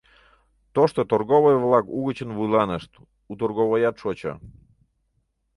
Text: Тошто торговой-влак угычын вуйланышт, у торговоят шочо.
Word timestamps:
Тошто 0.75 0.99
торговой-влак 1.11 1.85
угычын 1.97 2.29
вуйланышт, 2.35 2.91
у 3.31 3.33
торговоят 3.39 3.95
шочо. 4.01 4.33